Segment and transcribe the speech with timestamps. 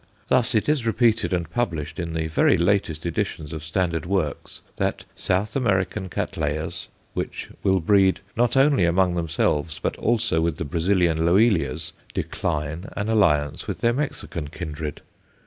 [0.29, 5.05] Thus, it is repeated and published in the very latest editions of standard works that
[5.15, 11.23] South American Cattleyas, which will breed, not only among themselves, but also with the Brazilian
[11.23, 15.01] Loelias, decline an alliance with their Mexican kindred.